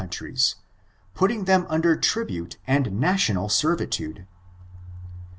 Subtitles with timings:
[0.01, 0.55] 391 countries,
[1.13, 4.25] putting them imder tribute and national servitude.